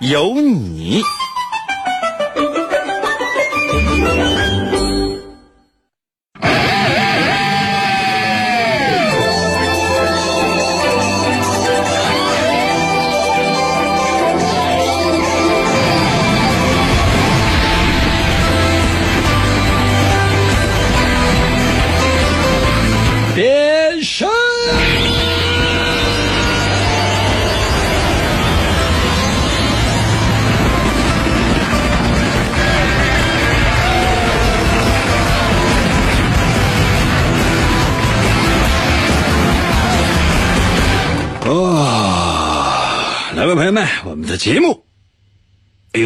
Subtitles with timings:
[0.00, 1.02] 有你。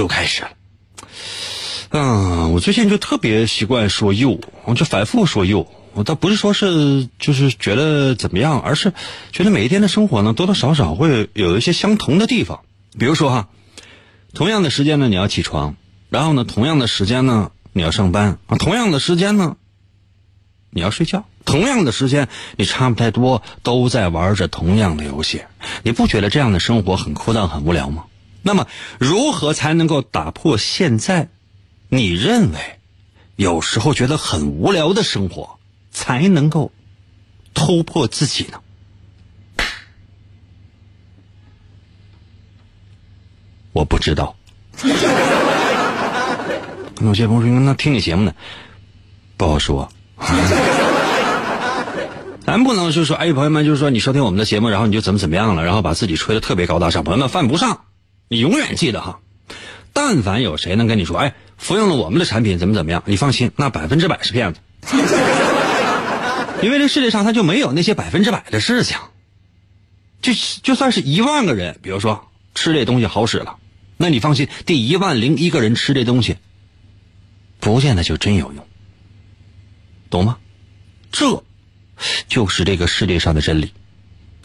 [0.03, 0.51] 又开始了。
[1.91, 5.69] 嗯，我最近就特别习惯说又，我就反复说又。
[5.95, 8.95] 我倒不是说是就是觉得怎么样，而是
[9.31, 12.61] 觉得每一天的生活呢，多多少少会有一些相同的地方。
[12.99, 13.49] 比如说哈，
[14.35, 15.77] 同样的时间呢，你要起床，
[16.09, 19.57] 然后呢，同样的时间呢，你要上班啊，同样的时间呢，
[20.71, 25.43] 你要睡觉，同样的时间，你差不太多都在玩着同样的游戏。
[25.83, 28.05] 你不觉得这样的生活很枯燥、很无聊吗？
[28.43, 28.67] 那么，
[28.99, 31.29] 如何才能够打破现在
[31.89, 32.59] 你认为
[33.37, 35.59] 有时候觉得很无聊的生活？
[35.91, 36.73] 才能够
[37.53, 38.61] 突破自己呢？
[43.73, 44.35] 我不知道。
[47.01, 48.35] 有些朋友说：“那听你节目呢？”
[49.37, 49.93] 不好说。
[52.47, 57.05] 咱不能就说，哎，朋友们，就是说你收听我们的节目，然后你就怎么怎么样了，然后把自己吹的特别高大上。
[57.05, 57.85] 朋友们犯不上，
[58.33, 59.21] 你永远记得哈。
[59.93, 64.61] 但凡有谁能跟你说，哎，服用了我们的产品怎么怎么样，你放心，那百分之百是骗子。
[66.63, 68.97] 因为这世界上他就没有那些百分之百的事情，
[70.23, 70.33] 就
[70.63, 73.59] 就算是一万个人，比如说吃这东西好使了，
[73.99, 76.39] 那你放心，第一万零一个人吃这东西，
[77.61, 78.67] 不见得就真有用，
[80.09, 80.39] 懂吗？
[81.11, 81.45] 这
[82.29, 83.75] 就是这个世界上的真理。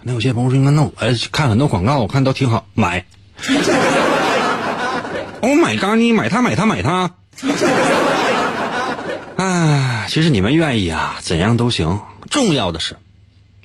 [0.03, 0.93] 那有些朋友说，那我
[1.31, 3.05] 看很多广告，我看都挺好，买。
[5.41, 5.95] Oh my god！
[5.97, 7.15] 你买它，买它，买它。
[9.37, 12.01] 啊，其实你们愿意啊，怎样都行。
[12.29, 12.97] 重要的是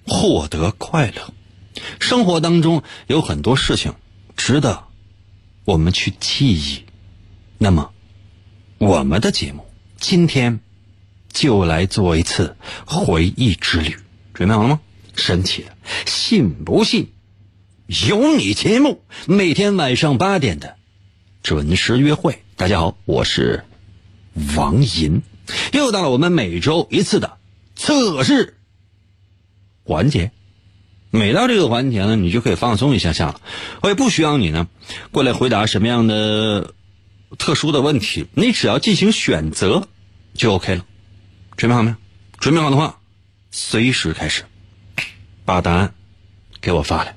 [0.07, 1.33] 获得快乐。
[1.99, 3.95] 生活当中有很多事情
[4.37, 4.85] 值得
[5.65, 6.85] 我们去记忆。
[7.59, 7.93] 那么，
[8.79, 9.67] 我们的节目
[9.99, 10.61] 今天
[11.33, 13.97] 就来做一次回忆之旅。
[14.35, 14.81] 准备好了吗？
[15.15, 17.13] 神奇的，信不信？
[17.93, 20.77] 有你节目每天晚上八点的
[21.43, 22.43] 准时约会。
[22.57, 23.65] 大家好，我是
[24.57, 25.21] 王银。
[25.75, 27.37] 又到了我们每周一次的
[27.77, 28.57] 测试
[29.85, 30.33] 环节，
[31.11, 33.43] 每到这个环节呢，你就可以放松一下下了。
[33.83, 34.69] 我也不需要你呢
[35.11, 36.73] 过来回答什么样的
[37.37, 39.87] 特殊的问题，你只要进行选择
[40.33, 40.87] 就 OK 了。
[41.59, 41.97] 准备好没有？
[42.39, 43.01] 准备好的话，
[43.51, 44.45] 随时开始
[45.45, 45.93] 把答案
[46.63, 47.17] 给我发来。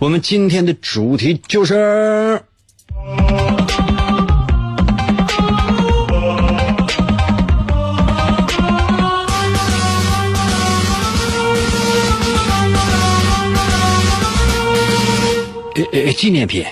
[0.00, 2.42] 我们今天的主题就是。
[15.92, 16.64] 呃，纪念品。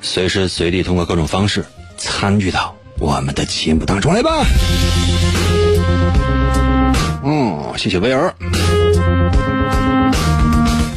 [0.00, 1.64] 随时随地通过各种方式
[1.98, 4.44] 参与到我们的节目当中来吧。
[7.24, 8.34] 嗯，谢谢威尔。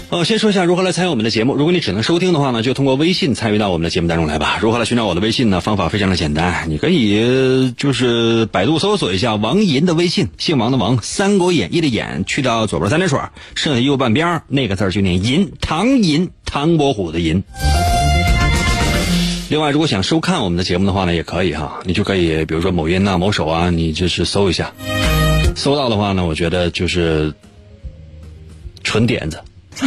[0.09, 1.55] 呃，先说一下如何来参与我们的节目。
[1.55, 4.59] 如果你只能收听的话呢，就通过微信参与到我们的节目当中来吧。
[4.61, 5.59] 如何来寻找我的微信呢？
[5.59, 13.19] 方法非常的简单，你可以就是百度搜索一下王银的微信，姓王的王，《三国演义》的演，去掉左边三点水，
[13.55, 17.43] 剩下右半边那个字就念银，唐银，唐伯虎的银。
[19.53, 24.73] 另外，如果想收看我们的节目的话呢，也可以哈，你就可以比如说某音呐、某手啊，你就是搜一下，
[25.55, 27.31] 搜到的话呢，我觉得就是
[28.83, 29.39] 纯点子。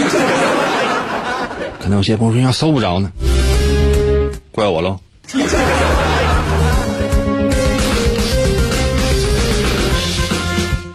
[1.82, 3.10] 可能有些朋友说要搜不着呢，
[4.52, 5.00] 怪我喽。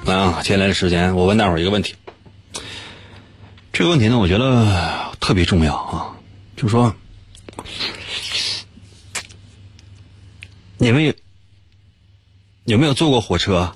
[0.05, 1.93] 来 啊，接下来的时间我问大伙一个问题。
[3.73, 4.65] 这个问题呢，我觉得
[5.19, 6.07] 特别重要啊，
[6.55, 6.95] 就是说，
[10.81, 11.13] 你们有
[12.63, 13.71] 有没有坐过火车？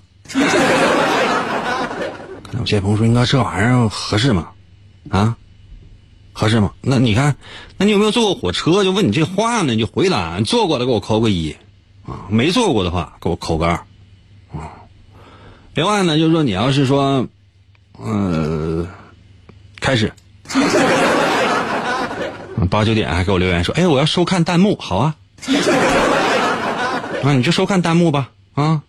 [2.57, 4.49] 有些朋友说，应该这玩意儿合适吗？
[5.11, 5.37] 啊，
[6.33, 6.71] 合适吗？
[6.81, 7.35] 那你看，
[7.77, 8.83] 那你有没有坐过火车？
[8.83, 10.41] 就问你这话呢，你就回答。
[10.41, 11.55] 坐过的给我扣个一，
[12.07, 13.73] 啊，没坐过的话给我扣个二，
[14.51, 14.73] 啊。
[15.75, 17.27] 另外呢，就是说你要是说，
[17.99, 18.87] 呃，
[19.79, 20.11] 开始，
[22.71, 25.15] 八九点还给我留言说，哎，我要收看弹幕，好啊，
[27.25, 28.83] 啊，你就收看弹幕吧，啊。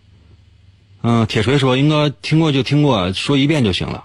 [1.01, 4.03] 嗯，铁锤说应该听过就听过，说一遍就行了。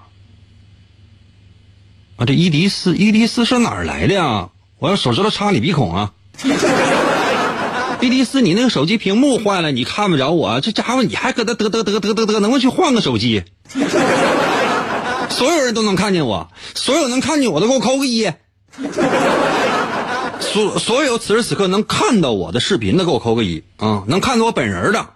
[2.16, 4.48] 啊，这伊迪斯，伊迪斯是哪儿来的呀？
[4.78, 6.12] 我用手指头插你鼻孔啊！
[8.00, 13.44] 伊迪斯，你那个手机屏幕坏了，你看不着我，这家伙你还搁那得得得得得得，能不能去换个手机？
[15.28, 18.32] 所有人都能看见我，所有能看见我的给我扣个一。
[20.52, 24.04] 所所有此时此刻能看到我的视频的给我扣个一啊！
[24.06, 25.06] 能看到我本人的，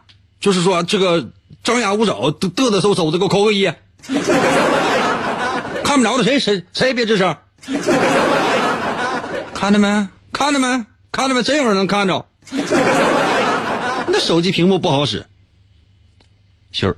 [0.41, 1.29] 就是说这个。
[1.63, 3.65] 张牙舞爪，嘚嘚嗖嗖的，给我扣个一。
[5.83, 7.37] 看不着的谁谁谁别吱声。
[9.53, 10.09] 看着没？
[10.33, 10.87] 看着没？
[11.11, 11.43] 看着没？
[11.43, 12.25] 真有人能看着。
[14.07, 15.27] 那手机屏幕不好使。
[16.71, 16.97] 秀儿，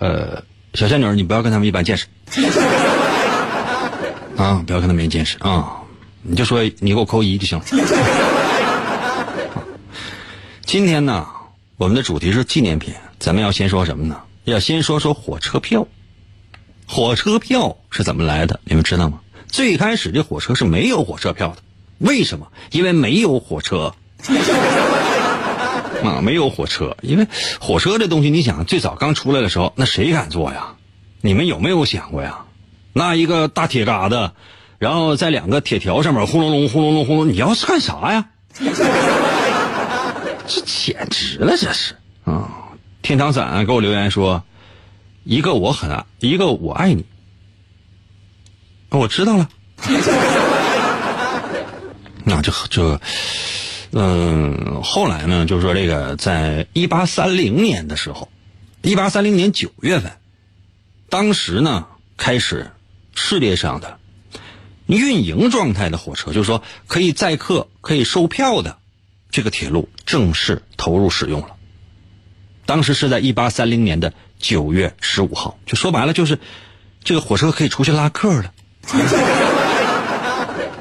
[0.00, 0.42] 呃，
[0.74, 2.06] 小仙女，你不要跟他们一般见识。
[4.36, 5.79] 啊，不要跟他们一般见识啊！
[6.22, 7.64] 你就说你给我扣一就行了。
[10.64, 11.26] 今天呢？
[11.76, 14.20] 我们的主题是纪念品，咱们要先说什么呢？
[14.44, 15.86] 要先说说火车票。
[16.86, 18.60] 火车票是怎么来的？
[18.64, 19.20] 你们知道吗？
[19.46, 21.56] 最开始这火车是没有火车票的，
[21.98, 22.46] 为什么？
[22.70, 23.94] 因为没有火车
[26.04, 26.96] 啊，没有火车。
[27.00, 27.26] 因为
[27.60, 30.74] 火车这东西，你想，最早刚出来的时候，那谁敢坐呀？
[31.22, 32.40] 你们有没有想过呀？
[32.92, 34.32] 那一个大铁疙瘩，
[34.80, 38.30] 然后在两个铁条上面轰隆隆、轰隆隆、轰隆，你要是干啥呀？
[40.48, 41.94] 这简直了，这是
[42.24, 42.48] 啊！
[43.02, 44.42] 天堂伞给我留言说
[45.22, 47.04] ：“一个我很爱，一个我爱你。”
[48.88, 49.50] 我知道了。
[52.24, 52.98] 那这这，
[53.92, 55.44] 嗯，后来呢？
[55.44, 58.30] 就是说，这个在一八三零年的时候，
[58.80, 60.10] 一八三零年九月份，
[61.10, 61.86] 当时呢，
[62.16, 62.70] 开始
[63.14, 63.99] 世界上的
[64.96, 68.78] 运营状态的火车，就是说可以载客、可以售票的。
[69.32, 71.50] 这个铁路正式投入使用了，
[72.66, 76.40] 当时是在一八三零年的九月十五号，就说白了就是，
[77.04, 78.52] 这个火车可以出去拉客了。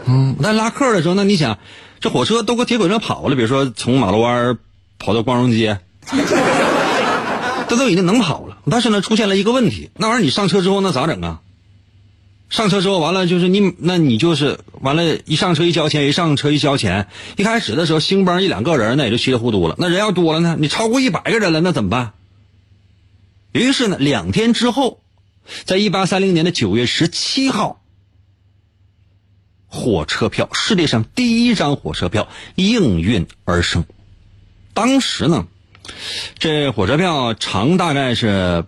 [0.08, 1.60] 嗯，那拉客的时候，那你想，
[2.00, 4.58] 这火车都搁铁轨上跑了，比如说从马路湾
[4.98, 5.80] 跑到光荣街，
[7.70, 8.58] 这都已经能跑了。
[8.68, 11.42] 但是呢，出现了一个问题，那玩意儿你上车之后那咋整啊？
[12.50, 17.08] 上车之后完了就是你，那你就是完了，一上车一交钱，一上车一交钱。
[17.38, 19.76] 一开始的时候，兴邦一两个人那也就稀里糊涂了。
[19.78, 22.14] 那人要多了呢，你超过一百个人了，那怎么办？
[23.52, 25.00] 于是呢，两天之后，
[25.64, 27.84] 在一八三零年的九月十七号，
[29.68, 33.86] 火车票世界上第一张火车票应运而生。
[34.74, 35.48] 当时呢，
[36.40, 38.66] 这火车票长大概是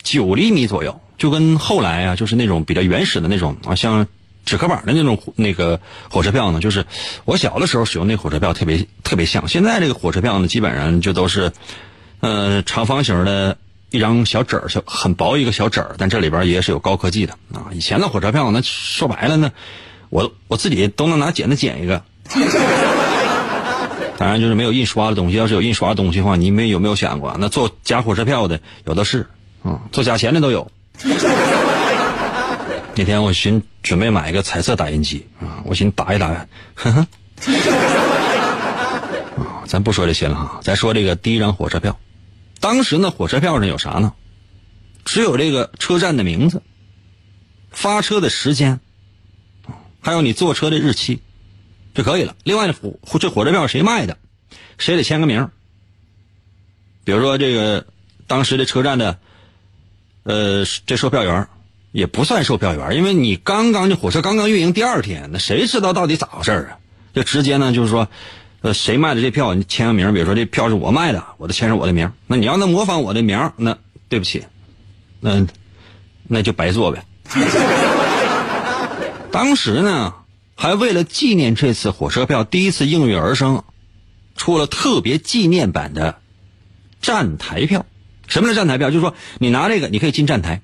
[0.00, 1.00] 九厘米左右。
[1.20, 4.06] 就跟后来啊，就是那种比较原始的那种啊，像
[4.46, 5.78] 纸壳板的那种那个
[6.10, 6.86] 火车票呢，就是
[7.26, 9.46] 我小的时候使用那火车票特别特别像。
[9.46, 11.52] 现在这个火车票呢，基本上就都是，
[12.20, 13.58] 呃，长方形的
[13.90, 17.68] 一张小纸儿，小很薄一个小纸儿，但这里边也是有高科技的啊。
[17.72, 19.52] 以前的火车票，那说白了呢，
[20.08, 22.02] 我我自己都能拿剪子剪一个。
[24.16, 27.36] 当然就是没有印刷的东西，要是有印刷的东西的话，你们有没有想过？
[27.38, 29.26] 那做假火车票的有的是，
[29.64, 30.70] 嗯，做假钱的都有。
[32.94, 37.06] 那天我寻准备买一个彩色打印机啊，我寻打一打，呵呵。
[39.38, 41.98] 啊，咱不说这些了哈，咱说这个第一张火车票。
[42.60, 44.12] 当时呢，火车票上有啥呢？
[45.04, 46.62] 只有这个车站的名字、
[47.70, 48.80] 发车的时间，
[50.00, 51.22] 还有你坐车的日期
[51.94, 52.36] 就可以了。
[52.44, 54.18] 另外呢，火这火车票谁卖的，
[54.76, 55.48] 谁得签个名。
[57.04, 57.86] 比如说这个
[58.26, 59.18] 当时的车站的。
[60.30, 61.48] 呃，这售票员
[61.90, 66.78] 也不算售票员，因为你刚刚这火车刚刚运营第二天，那谁知道到底咋回事啊？
[67.12, 68.06] 就直接呢，就是说，
[68.60, 72.12] 呃，谁卖的这票，你签个名，比如说这票是我卖的，我得签上我的名。
[72.28, 73.76] 那你要能模仿我的名，那
[74.08, 74.44] 对不起，
[75.18, 75.44] 那
[76.28, 77.04] 那就白做呗。
[79.32, 80.14] 当时呢，
[80.54, 83.64] 还为了纪念这次火车票第一次应运而生，
[84.36, 86.20] 出了特别纪念版的
[87.02, 87.84] 站台票。
[88.30, 88.88] 什么是站台票？
[88.88, 90.62] 就是说你拿这个，你可以进站台。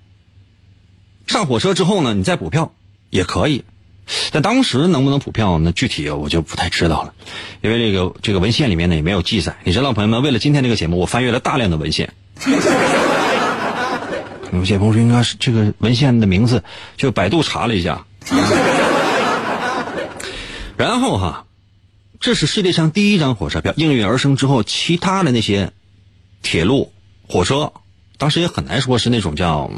[1.27, 2.73] 上火车之后呢，你再补票
[3.11, 3.65] 也可以。
[4.31, 5.73] 但当时能不能补票呢？
[5.73, 7.13] 具体我就不太知道了，
[7.61, 9.57] 因为这个这个文献里面呢也没有记载。
[9.65, 12.15] 你知道，朋友们，为了今天这个节目，我翻阅了大量的文献。
[14.53, 16.63] 有些朋友应该是这个文献的名字，
[16.97, 18.07] 就百度查了一下。
[20.77, 21.47] 然后哈，
[22.21, 25.73] 这是世界上第一张火车票应运而生之后，其他的那些
[26.43, 26.93] 铁路、
[27.29, 27.73] 火车，
[28.19, 29.71] 当时也很难说是那种叫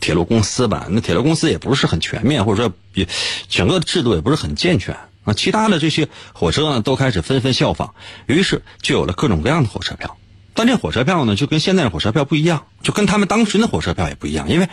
[0.00, 0.86] 铁路公司吧。
[0.90, 3.06] 那铁路公司也不是很全面，或者说也
[3.48, 5.34] 整个制度也不是很健全啊。
[5.34, 7.94] 其他的这些火车呢，都开始纷纷效仿，
[8.26, 10.16] 于是就有了各种各样的火车票。
[10.54, 14.68] 但这火车票呢，就跟现在的火车票不一样，就跟他们当时的火车票也不一样，因为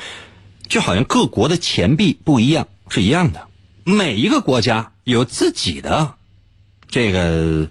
[0.68, 3.48] 就好像各国的钱币不一样是一样的。
[3.84, 6.14] 每一个国家有自己的
[6.88, 7.68] 这个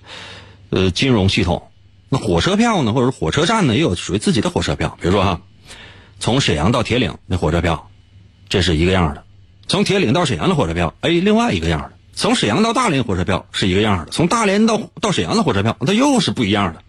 [0.68, 1.70] 呃金融系统，
[2.14, 4.98] 那火车票呢，或者是火车站呢，也有属于自己的火车票。
[5.00, 5.40] 比如说哈，
[6.20, 7.88] 从沈阳到铁岭那火车票，
[8.50, 9.22] 这是一个样的；
[9.66, 16.82] 从铁岭到沈阳的火车票，哎，另外一个样的；从沈阳到大连火车票是一个样的；从大连到到沈阳的火车票，它又是不一样的。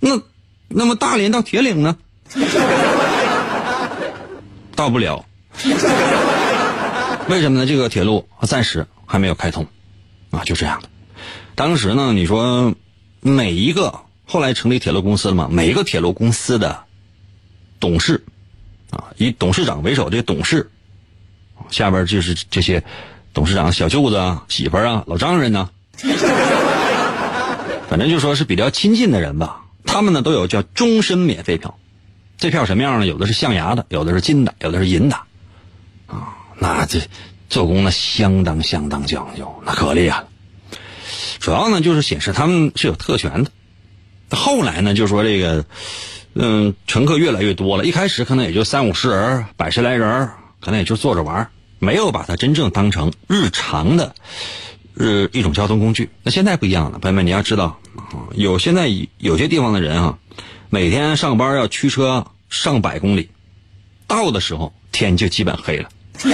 [0.00, 0.20] 那
[0.68, 1.96] 那么大连到铁岭呢？
[4.76, 5.24] 到不了。
[7.26, 7.64] 为什么呢？
[7.66, 9.66] 这个铁路暂时还没有开通，
[10.30, 10.90] 啊，就这样的。
[11.54, 12.74] 当时呢，你说
[13.20, 14.00] 每一个
[14.30, 15.48] 后来成立铁路公司了嘛？
[15.50, 16.84] 每一个铁路公司的
[17.80, 18.22] 董事，
[18.90, 20.70] 啊，以董事长为首，这些董事
[21.68, 22.84] 下边就是这些
[23.34, 25.68] 董事长小舅子啊、媳妇啊、老丈人呢，
[27.90, 29.64] 反正就说是比较亲近的人吧。
[29.84, 31.76] 他们呢都有叫终身免费票，
[32.38, 33.06] 这票什么样呢？
[33.06, 35.16] 有的是象牙的，有的是金的，有的是银的，
[36.06, 36.36] 啊。
[36.56, 37.00] 那这
[37.48, 40.28] 做工呢，相当相当讲究，那可厉害了。
[41.40, 43.50] 主要呢，就是显示他们是有特权的。
[44.30, 45.64] 后来呢，就说这个，
[46.34, 47.84] 嗯，乘客越来越多了。
[47.84, 50.28] 一开始可能也就三五十人，百十来人，
[50.60, 54.14] 可能也就坐着玩，没有把它真正当成日常的，
[54.96, 56.08] 呃，一种交通工具。
[56.22, 57.78] 那现在不一样了，朋友们，你要知道，
[58.34, 60.18] 有现在有些地方的人啊，
[60.68, 63.28] 每天上班要驱车上百公里，
[64.06, 65.88] 到的时候天就基本黑了。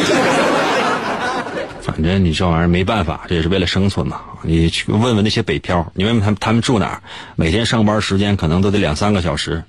[1.82, 4.20] 反正你这玩意儿没办法，这也是为了生存嘛。
[4.46, 7.02] 你去问问那些北漂，你问问他们他们住哪儿，
[7.34, 9.64] 每天上班时间可能都得两三个小时，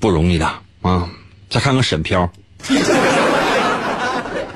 [0.00, 0.46] 不容易的
[0.82, 1.08] 啊。
[1.50, 2.32] 再看看沈漂，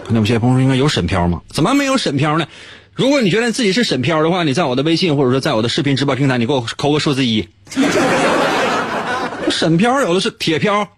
[0.09, 1.43] 那有些朋友说应该有沈漂吗？
[1.50, 2.47] 怎么没有沈漂呢？
[2.95, 7.49] 如果你觉得自己是沈漂的话，你在我的微信或者说在我的视频直播平台，你给我扣个数字一。
[9.50, 10.88] 沈漂有的是铁漂，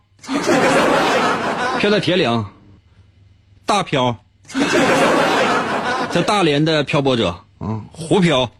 [1.79, 2.47] 漂在铁岭。
[3.67, 4.17] 大漂，
[6.11, 8.51] 在大连的漂泊者，嗯，湖漂，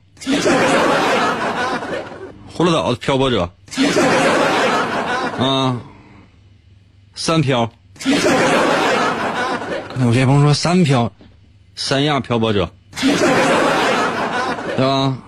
[2.57, 3.51] 葫芦岛漂泊者，
[5.39, 5.81] 啊，
[7.17, 7.69] 三漂，
[10.01, 11.11] 有些朋友说三漂，
[11.75, 12.71] 三亚漂泊者，
[14.77, 15.19] 对吧？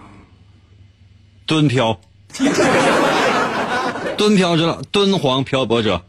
[1.45, 1.99] 敦漂，
[4.17, 6.01] 敦漂知道，敦煌漂泊者，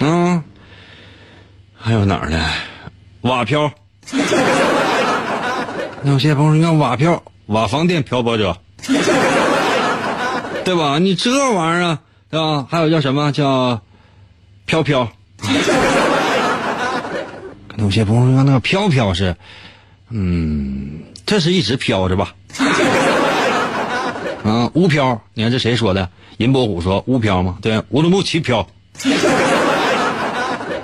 [0.00, 0.42] 嗯。
[1.82, 2.38] 还有哪儿呢？
[3.22, 3.72] 瓦漂，
[6.02, 8.56] 那有些朋友说你看瓦漂，瓦房店漂泊者，
[10.64, 10.98] 对吧？
[10.98, 11.98] 你这玩意儿，
[12.30, 12.66] 对吧？
[12.70, 13.80] 还有叫什么叫
[14.64, 15.06] 飘飘？
[17.76, 19.36] 有些朋友说那个飘飘是，
[20.10, 22.34] 嗯，这是一直飘着吧？
[24.44, 26.08] 啊，乌飘，你看这谁说的？
[26.38, 27.58] 银波虎说乌飘吗？
[27.60, 28.66] 对，乌鲁木齐飘。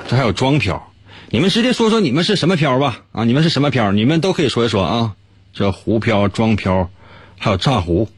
[0.08, 0.90] 这还有装漂，
[1.28, 3.00] 你们直接说说你们是什么漂吧？
[3.10, 3.90] 啊，你们是什么漂？
[3.90, 5.12] 你们都可以说一说啊。
[5.52, 6.88] 这湖漂、装漂，
[7.38, 8.08] 还有炸湖，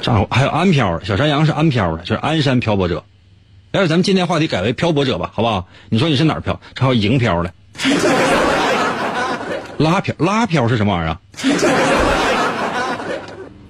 [0.00, 1.00] 炸湖还有安漂。
[1.02, 3.02] 小山羊是安漂的，就是鞍山漂泊者。
[3.72, 5.66] 要是咱们今天话题改为漂泊者吧，好不好？
[5.88, 6.60] 你说你是哪儿漂？
[6.78, 7.52] 还有营漂的，
[9.78, 11.18] 拉漂拉漂是什么玩意儿？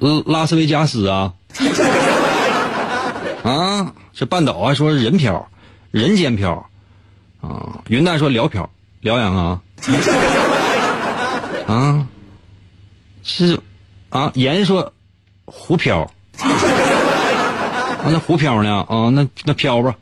[0.00, 1.32] 拉拉斯维加斯啊？
[3.44, 5.48] 啊，这半岛还说人漂。
[5.90, 6.68] 人间漂，
[7.48, 8.68] 啊，云淡说辽漂，
[9.00, 9.60] 辽阳啊，
[11.66, 12.06] 啊，
[13.22, 13.60] 是，
[14.08, 14.92] 啊，盐说
[15.44, 16.48] 湖漂，啊，
[18.06, 18.84] 那湖漂呢？
[18.88, 19.94] 啊，那那漂吧。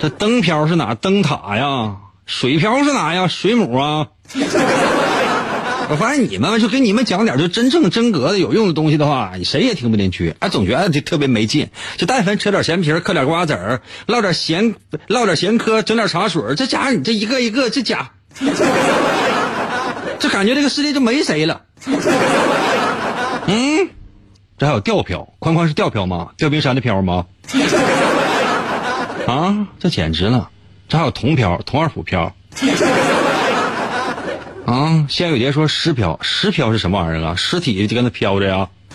[0.00, 0.94] 这灯漂是哪？
[0.94, 1.96] 灯塔呀？
[2.26, 3.26] 水漂是哪呀？
[3.26, 4.06] 水母啊？
[5.90, 10.34] 我发现你们就给你们讲点就真正真格的有用的东西的话，谁也听不进去。
[10.38, 11.68] 哎，总觉得就特别没劲。
[11.96, 14.74] 就但凡扯点闲皮嗑点瓜子儿，唠点闲
[15.06, 18.12] 唠点闲嗑，整点茶水这家伙你这一个一个这家，
[20.18, 21.62] 这感觉这个世界就没谁了。
[23.46, 23.90] 嗯，
[24.56, 26.30] 这还有吊漂，宽宽是吊漂吗？
[26.38, 27.26] 吊冰山的漂吗？
[29.28, 30.50] 啊，这简直了！
[30.88, 32.34] 这还有铜漂，铜二府票。
[34.66, 37.34] 啊，仙有蝶说尸漂，尸漂是什么玩意儿啊？
[37.36, 38.70] 尸体就跟那飘着呀。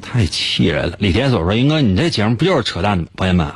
[0.00, 0.96] 太气人了！
[0.98, 3.06] 李天锁说：“英哥，你这节目不就是扯淡吗？
[3.16, 3.52] 朋友们，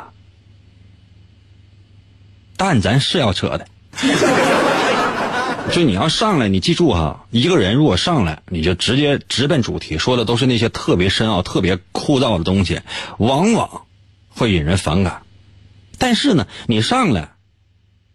[2.56, 3.66] 但咱是要扯的。
[5.72, 12.80] 就你要上来，你记住哈，一个人如果上来，你就直接直奔主题，说的都是那些特别深奥、特别枯燥的东西，
[13.18, 13.82] 往往
[14.28, 15.22] 会引人反感。
[15.98, 17.30] 但是呢，你上来，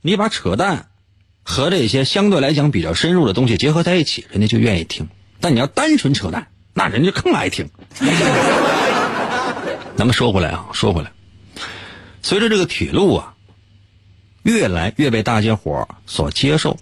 [0.02, 0.89] 你把扯淡
[1.44, 5.08] 和这些相对来讲比较深入的东西结合在一起，人家就愿意听。
[5.40, 7.68] 但你要单纯扯淡。”那人家更爱听。
[9.98, 11.12] 咱们说回来啊，说回来，
[12.22, 13.34] 随着这个铁路啊，
[14.44, 16.78] 越来越被大家伙所接受，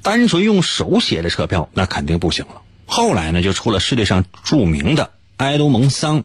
[0.00, 2.62] 单纯用手写的车票那肯定不行了。
[2.86, 6.24] 后来呢，就出了世界上著名的埃多蒙桑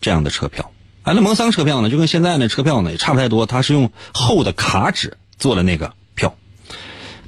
[0.00, 0.70] 这样的车票。
[1.02, 5.94] 埃多蒙桑车票呢，就跟现在的车票呢也差不太多，它是用厚的卡纸做的那个。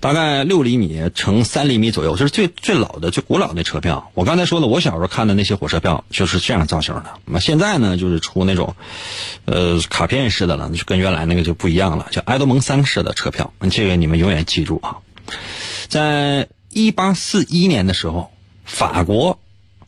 [0.03, 4.11] 大概六厘米乘三厘米左右，就是最最老的、最古老的车票。
[4.15, 7.05] 我刚才说了，我小时候看的那些火车票就是这样造型的。
[7.25, 8.75] 那么现在呢，就是出那种，
[9.45, 13.55] 呃，卡片式的了，就跟原来那个就不一样了，叫埃德蒙桑式的车票。
[13.71, 14.97] 这个你们永远记住啊！
[15.87, 18.33] 在一八四一年的时候，
[18.65, 19.39] 法国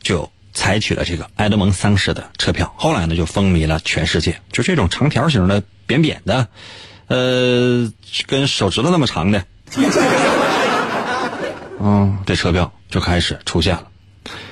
[0.01, 4.39] 就采取了这个埃德蒙桑式的车票，后来呢就风靡了全世界。
[4.53, 6.47] 就这种长条形的、扁扁的，
[7.07, 7.91] 呃，
[8.27, 9.43] 跟手指头那么长的。
[11.79, 13.87] 嗯，这车票就开始出现了。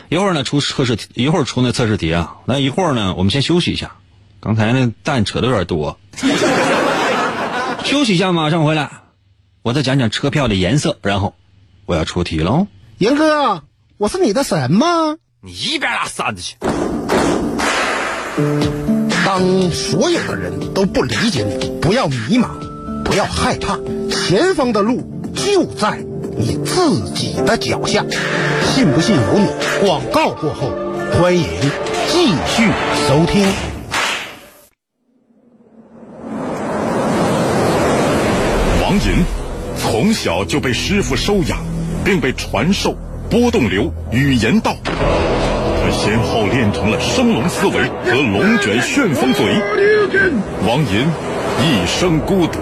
[0.10, 2.36] 一会儿呢出测试题，一会儿出那测试题啊。
[2.46, 3.92] 那一会儿呢，我们先休息一下。
[4.39, 5.98] 刚才那蛋扯的有点多，
[7.84, 8.89] 休息一下，马上回来。
[9.62, 11.34] 我再讲讲车票的颜色，然后
[11.86, 12.68] 我要出题喽。
[12.98, 13.63] 严哥，
[13.98, 15.15] 我是你的神吗？
[15.42, 16.56] 你一边拉扇子去！
[19.25, 22.48] 当所有的人都不理解你，不要迷茫，
[23.03, 23.77] 不要害怕。
[24.09, 25.01] 前方的路
[25.35, 26.00] 就在
[26.37, 28.03] 你自己的脚下，
[28.74, 29.48] 信不信由你。
[29.85, 30.72] 广告过后，
[31.11, 31.46] 欢迎
[32.07, 32.70] 继续
[33.07, 33.46] 收听。
[38.81, 39.25] 王银
[39.77, 41.59] 从小就被师傅收养，
[42.03, 42.96] 并被传授
[43.29, 47.74] 波动流语言道，他先后练成了升龙思维
[48.05, 49.46] 和龙卷旋风嘴。
[50.68, 51.07] 王银
[51.61, 52.59] 一生孤独。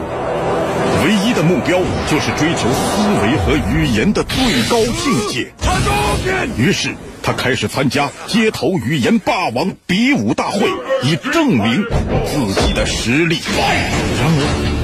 [1.03, 4.37] 唯一的目标就是追求思维和语言的最
[4.69, 5.51] 高境界。
[6.57, 6.89] 于是
[7.23, 10.67] 他开始参加街头语言霸王比武大会，
[11.03, 11.83] 以证明
[12.25, 13.39] 自己的实力。
[13.57, 14.70] 然而。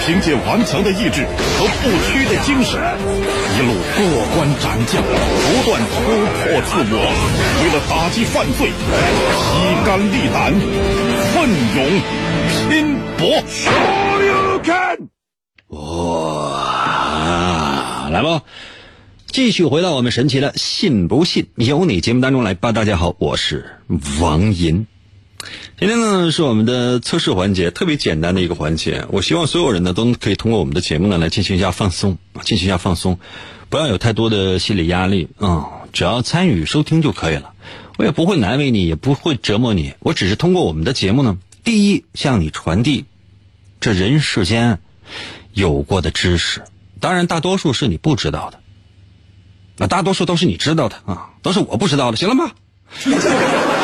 [0.00, 1.26] 凭借顽强的意志
[1.58, 2.80] 和不屈的精神，
[3.54, 4.00] 一路过
[4.34, 5.94] 关斩将，不断突
[6.34, 6.96] 破自我。
[7.62, 8.72] 为了打击犯罪，
[9.36, 9.40] 披
[9.84, 10.52] 肝沥胆，
[11.32, 11.78] 奋勇
[12.70, 13.22] 拼搏。
[15.68, 16.48] 哇，
[18.10, 18.42] 来吧，
[19.30, 22.72] 继续回到我们神奇的“信不信由你”节目当中来吧。
[22.72, 23.64] 大家好，我是
[24.20, 24.86] 王银。
[25.80, 29.06] 今天呢是我们的测试环节，特别简单的一个环节。
[29.08, 33.18] 我希望所有人呢都可以通过我们的节目呢来进行一下放松，进行一下放松，
[33.70, 37.54] 不要有太多的心理压力啊，只要参与收听就可以了。
[37.96, 43.06] 我也不会难为你，也不会折磨你，我只是通过我们的节目呢，第一向你传递
[43.80, 44.80] 这人世间
[45.54, 46.62] 有过的知识，
[47.00, 48.60] 当然大多数是你不知道的，
[49.78, 52.52] 那大多数都是你知道的啊，都是我不知道的，行了吗？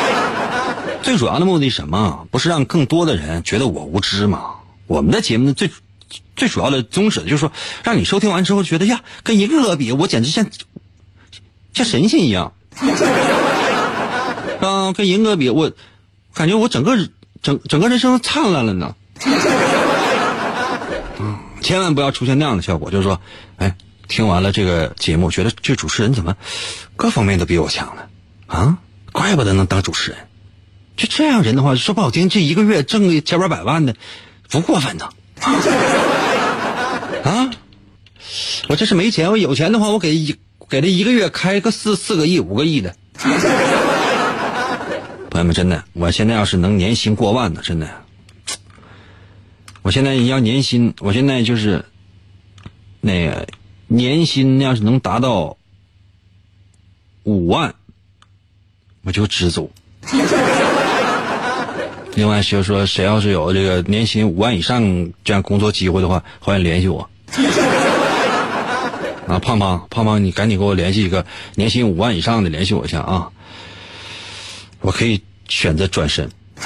[1.06, 2.26] 最主要的目的什么？
[2.32, 4.56] 不是让更多的人觉得我无知吗？
[4.88, 5.70] 我们的节目的最
[6.34, 7.52] 最主要的宗旨就是说，
[7.84, 10.48] 让你收听完之后觉得呀，跟银哥比，我简直像
[11.72, 12.54] 像神仙一样。
[14.60, 15.70] 啊，跟银哥比，我
[16.34, 16.96] 感觉我整个
[17.40, 18.96] 整整个人生都灿烂了呢。
[21.62, 23.20] 千万不要出现那样的效果，就是说，
[23.58, 23.76] 哎，
[24.08, 26.34] 听完了这个节目，觉得这主持人怎么
[26.96, 28.02] 各方面都比我强呢？
[28.48, 28.78] 啊，
[29.12, 30.25] 怪不得能当主持人。
[30.96, 33.94] 就这样人的话，说不好听，这一个月挣个千八百万的，
[34.48, 35.04] 不过分的。
[37.22, 37.50] 啊！
[38.68, 40.34] 我这是没钱，我有钱的话，我给一
[40.68, 42.96] 给他一个月开个四四个亿、五个亿的。
[45.30, 47.88] 朋友们，真的，我现在要是能年薪过万的，真的，
[49.82, 51.84] 我现在要年薪，我现在就是
[53.00, 53.46] 那个
[53.86, 55.56] 年薪要是能达到
[57.24, 57.74] 五万，
[59.02, 59.70] 我就知足。
[62.16, 67.06] 另外，就说谁要是有这个年薪五万以上这样工作机会的话，欢迎联系我。
[69.28, 71.26] 啊，胖胖，胖胖，你赶紧给我联系一个
[71.56, 73.28] 年薪五万以上的，联系我一下啊！
[74.80, 76.30] 我可以选择转身。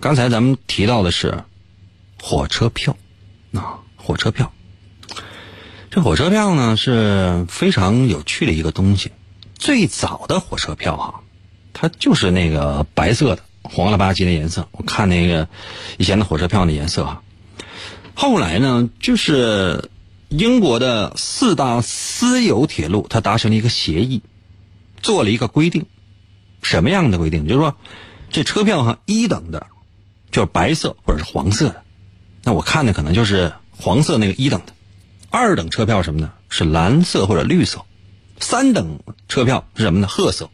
[0.00, 1.44] 刚才咱们提到的是
[2.20, 2.96] 火车票，
[3.52, 4.52] 啊，火车票。
[5.90, 9.12] 这火车票呢是非常有趣的一个东西。
[9.56, 11.20] 最早的火车票哈，
[11.72, 14.68] 它就是那个白色的，黄了吧唧的颜色。
[14.72, 15.48] 我看那个
[15.98, 17.22] 以前的火车票的颜色哈。
[18.14, 19.90] 后来呢，就是
[20.28, 24.22] 英国的四大私有铁路，它达成了一个协议，
[25.00, 25.86] 做了一个规定。
[26.62, 27.46] 什么样的规定？
[27.46, 27.76] 就是说，
[28.30, 29.66] 这车票哈，一等的，
[30.30, 31.82] 就是白色或者是黄色的。
[32.44, 34.72] 那我看的可能就是黄色那个一等的。
[35.30, 36.32] 二等车票什么呢？
[36.50, 37.86] 是蓝色或者绿色。
[38.38, 40.06] 三等车票是什么呢？
[40.06, 40.50] 褐色。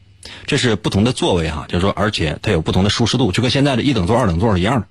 [0.47, 4.87] 这是不同的座位哈，就是说，而且它有不同的舒适度，就跟现在的一等座、二等座是一样的。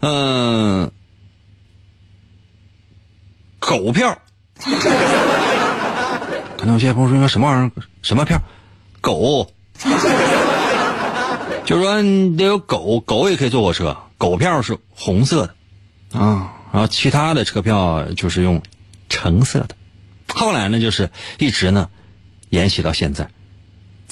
[0.00, 0.90] 嗯，
[3.58, 4.18] 狗票。
[6.58, 7.72] 可能有些朋友说什么玩意儿？
[8.02, 8.40] 什么票？
[9.00, 9.50] 狗。
[11.64, 13.96] 就是说你得有狗，狗也可以坐火车。
[14.18, 18.62] 狗票是红色的，啊，然后其他的车票就是用
[19.08, 19.74] 橙色的。
[20.28, 21.88] 后来呢，就是一直呢
[22.50, 23.28] 沿袭到现在。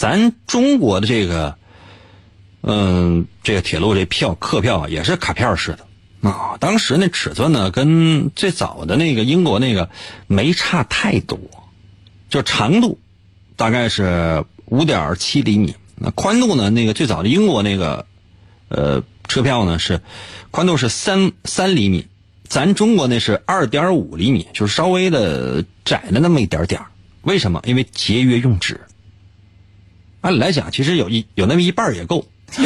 [0.00, 1.58] 咱中国的这个，
[2.62, 5.86] 嗯，这个铁路这票客票也是卡片式的
[6.26, 6.56] 啊。
[6.58, 9.90] 当时那尺寸呢，跟最早的那个英国那个
[10.26, 11.38] 没差太多，
[12.30, 12.98] 就长度
[13.56, 18.06] 大概是五点七厘米，那宽度呢，那个最早的英国那个
[18.68, 20.00] 呃车票呢是
[20.50, 22.06] 宽度是三三厘米。
[22.48, 26.80] 咱中国那是二点五厘米，就是稍微的窄了那么一点点
[27.20, 27.60] 为什么？
[27.66, 28.80] 因为节约用纸。
[30.20, 32.26] 按理来讲，其实有一有那么一半也够。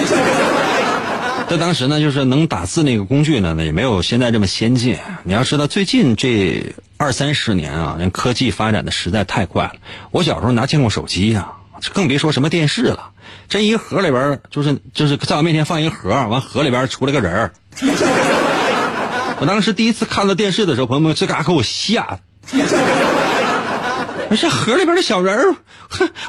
[1.46, 4.96] 在当时呢，就是能打字那个工具呢，也没有现在这么先进。
[5.24, 9.74] 你要知道，最近这二三十年啊，人科技发展的实在太快了。
[10.10, 11.52] 我小时候拿见过手机呀？
[11.92, 13.10] 更别说什么电视了。
[13.48, 17.52] 这一个盒里边，就是就是在我面前放一个盒，完盒里边出来个人儿。
[19.38, 22.20] 我当时第一次看到电视的时候，朋友们这嘎给我吓的。
[24.36, 25.54] 这盒里边的小人儿，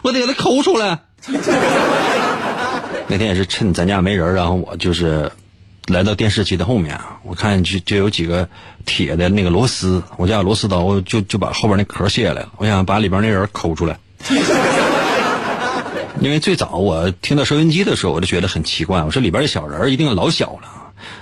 [0.03, 0.99] 我得给他抠出来。
[3.07, 5.31] 那天也是趁咱家没人，然后我就是
[5.87, 8.47] 来到电视机的后面，我看就就有几个
[8.85, 13.97] 铁的那个螺丝，我家有螺丝刀，就就把后边那壳卸下来了，我想把里边那人抠出来。
[16.21, 20.69] 因为最早我听到收音机的时候，我就觉得很奇怪，我说里边的小人一定老小了。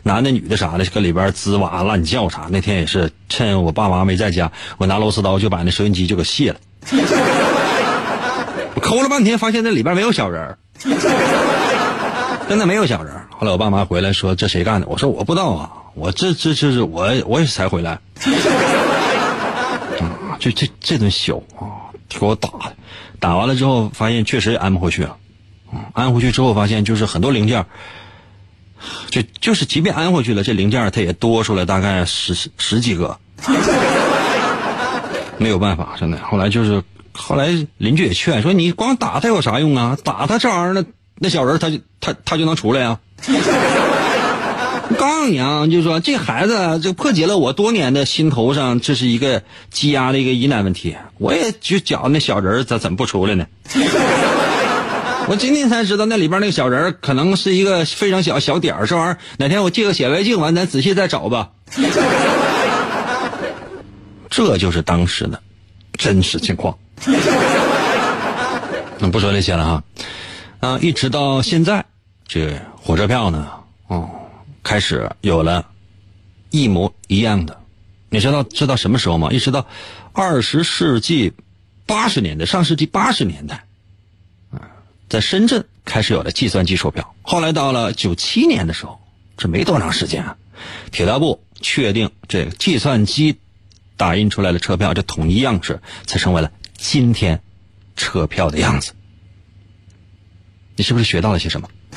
[0.03, 2.47] 男的、女的啥的，搁里边吱哇乱叫啥。
[2.49, 6.59] 那天也是趁我爸妈没在家，我拿螺丝刀就把那收音机就给卸了。
[8.75, 10.57] 我抠了半天，发现那里边没有小人儿
[12.49, 17.99] 真的没有小人儿后来我爸妈回来说：“这谁干的？”我说：“我不知道啊，我这这这是我我也才回来。
[19.99, 22.75] ”啊，这这这顿削啊，给我打的，
[23.19, 25.17] 打完了之后发现确实安不回去了。
[25.93, 27.65] 安回去之后发现就是很多零件。
[29.09, 33.17] 就就是即便安回去了，这零件它也多出来大概十十几个，
[35.39, 36.17] 没有办法，真的。
[36.17, 37.47] 后来就是后来
[37.77, 39.97] 邻居也劝说，你光打他有啥用啊？
[40.03, 40.83] 打他这玩意儿，那
[41.19, 42.99] 那小人他就他他就能出来呀。
[44.97, 50.95] 告诉你啊，就说这孩子就破解了我多年的心头上，这是一个积压的一个疑难问题。
[51.17, 53.47] 我也就觉那小人咋怎么不出来呢？
[55.25, 61.51] 我今天才知道那里边那个小人可能是一个非常小小点儿，这玩意儿哪天我借个显微镜完，咱仔细再找吧。
[64.29, 65.41] 这就是当时的
[65.97, 66.77] 真实情况。
[68.99, 69.83] 那不说这些了哈，
[70.59, 71.85] 啊，一直到现在，
[72.27, 73.51] 这火车票呢，
[73.87, 74.09] 哦，
[74.63, 75.65] 开始有了
[76.49, 77.59] 一模一样的。
[78.09, 79.29] 你知道知道什么时候吗？
[79.31, 79.65] 一直到
[80.13, 81.33] 二十世纪
[81.85, 83.65] 八十年代，上世纪八十年代。
[85.09, 88.99] 在深圳开始有了计算机售票，后来到了九七年的时候，
[89.37, 90.37] 这没多长时间啊，
[90.91, 93.37] 铁道部确定这个计算机
[93.95, 96.51] 打印出来的车票这统一样式，才成为了
[96.83, 97.39] 今天
[97.95, 98.91] 车票的样子。
[100.75, 101.69] 你是不是学到了些什么？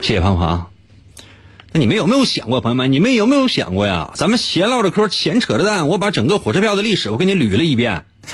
[0.00, 0.70] 谢谢胖胖。
[1.70, 4.10] 那你们有没有想过，朋友们，你们有没有想过呀？
[4.14, 8.06] 咱们闲唠着嗑，闲扯着淡，我把整个火车票的历史我给你捋了一遍，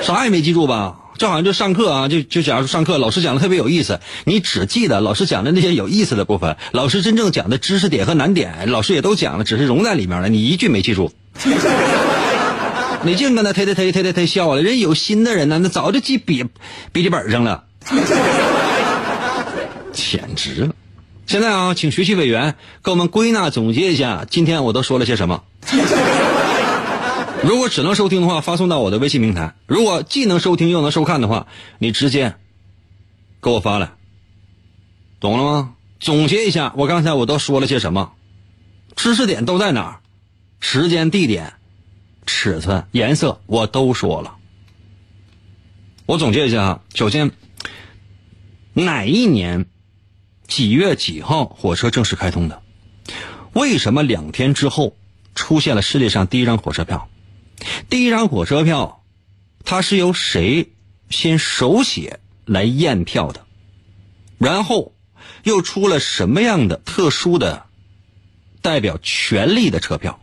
[0.00, 1.00] 啥也没记住吧？
[1.18, 11.12] 这好像就上课啊，就就假如说上课老师讲的特别有意思，你只记得老师讲的那些有意思的部分，老师真正讲的知识点和难点，老师也都讲了，只是融在里面了，你一句没记住。
[13.06, 16.44] 你净跟他推推推推推推笑了，人有心的人呢，那早就记笔
[16.92, 17.64] 笔记本上了，
[19.92, 20.74] 简直了！
[21.26, 25.44] 现在啊，请学习委员给我们归纳总结一下，今天我都说了些什么。
[27.42, 31.46] 如果只能收听的话，发送到我的微信平台；如果既能收听又能收看的话，
[31.78, 32.34] 你直接
[33.40, 33.90] 给我发来，
[35.20, 35.74] 懂了吗？
[36.00, 38.12] 总结一下，我刚才我都说了些什么，
[38.96, 40.00] 知识点都在哪儿，
[40.60, 41.54] 时间、地点、
[42.26, 44.36] 尺寸、颜色我都说了。
[46.04, 47.30] 我总结一下啊，首先，
[48.74, 49.66] 哪一年
[50.46, 52.62] 几月几号火车正式开通的？
[53.52, 54.96] 为什么两天之后
[55.34, 57.08] 出现了世界上第一张火车票？
[57.88, 59.02] 第一张火车票，
[59.64, 60.72] 它是由谁
[61.08, 63.46] 先手写来验票的？
[64.38, 64.94] 然后
[65.42, 67.64] 又出了什么样的特殊的
[68.60, 70.20] 代表权利的车票？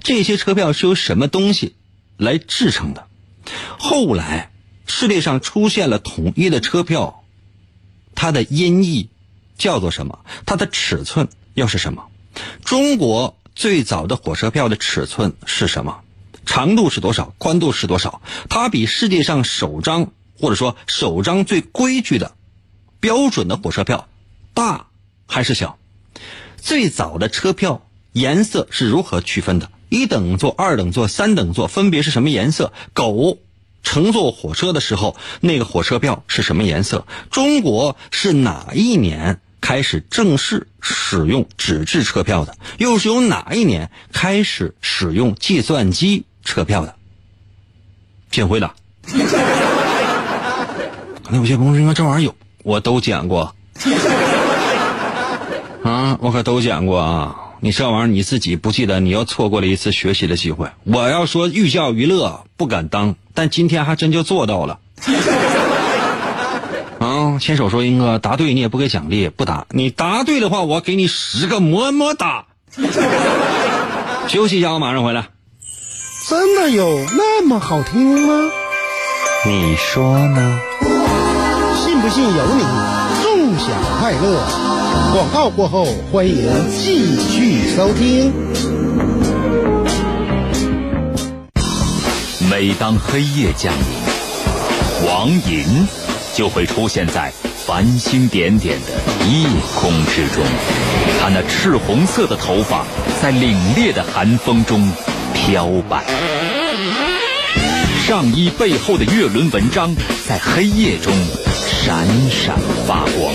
[0.00, 1.74] 这些车票是由什么东西
[2.16, 3.06] 来制成的？
[3.78, 4.50] 后来
[4.86, 7.24] 世界上出现了统一的车票，
[8.14, 9.10] 它的音译
[9.58, 10.24] 叫做什么？
[10.46, 12.06] 它的尺寸又是什么？
[12.64, 16.00] 中国最早的火车票的尺寸是什么？
[16.46, 17.34] 长度是多少？
[17.38, 18.20] 宽度是多少？
[18.48, 22.34] 它比世界上首张或者说首张最规矩的
[23.00, 24.08] 标准的火车票
[24.52, 24.88] 大
[25.26, 25.78] 还是小？
[26.56, 29.70] 最早的车票颜色是如何区分的？
[29.94, 32.72] 一等座、二等座、三等座分别是什么颜色？
[32.92, 33.38] 狗
[33.84, 37.06] 乘坐火车的时候，那个火车票是什么颜色？
[37.30, 42.56] 中国是哪一年开始正式使用纸质车票的？
[42.78, 46.24] 又是由哪一年开始使用计算机？
[46.42, 46.94] 车票的，
[48.30, 48.74] 请回答。
[51.22, 53.54] 可能有些朋友：“应该这玩意儿有，我都讲过。”
[55.84, 57.43] 啊，我可都讲过啊！
[57.64, 60.68] 你这玩意儿你自己不记得，你又错过了一次学习的机会。
[60.84, 64.80] 我要说寓教于乐，不敢当，但今天还真就做到了。
[66.98, 69.64] 啊，牵手说：“英哥答对，你也不给奖励，不答。
[69.70, 72.44] 你答对的话，我给你十个么么哒。”
[74.28, 75.28] 休息一下，我马上回来。
[76.28, 78.50] 真的有那么好听吗？
[79.46, 80.60] 你说呢？
[81.82, 82.62] 信不信由你。
[83.22, 84.73] 纵享快乐。
[85.12, 86.36] 广告过后，欢迎
[86.70, 88.32] 继续收听。
[92.50, 95.88] 每当黑夜降临，王银
[96.34, 97.32] 就会出现在
[97.66, 98.92] 繁星点点的
[99.26, 100.44] 夜空之中。
[101.20, 102.84] 他那赤红色的头发
[103.20, 104.88] 在凛冽的寒风中。
[105.34, 106.04] 飘摆，
[108.06, 109.94] 上衣背后的月轮纹章
[110.26, 111.12] 在黑夜中
[111.54, 113.34] 闪闪发光。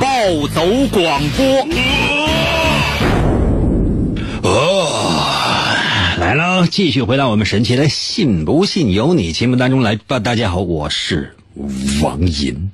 [0.00, 1.68] 暴走广播。
[4.42, 5.76] 哦，
[6.18, 10.18] 来了，继续回到我们神奇的“信不信由你”节目当中来吧。
[10.18, 11.36] 大家好，我是
[12.02, 12.70] 王银。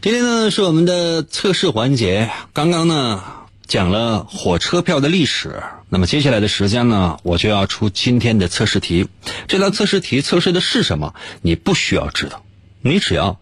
[0.00, 3.24] 今天呢是我们的测试环节，刚刚呢
[3.66, 5.62] 讲了火车票的历史。
[5.88, 9.08] 那么接下来的时间呢，我就要出今天的测试题。
[9.48, 11.14] 这道测试题测试的是什么？
[11.42, 12.44] 你不需要知道，
[12.82, 13.40] 你只要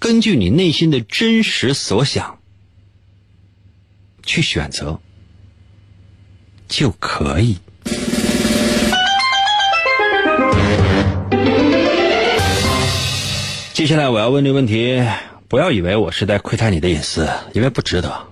[0.00, 2.38] 根据你内心的真实所想
[4.22, 4.98] 去选择
[6.66, 7.58] 就可以。
[13.74, 15.06] 接下来我要问这个问题，
[15.48, 18.28] 不要以为我是在窥探你的隐私，因为不值得。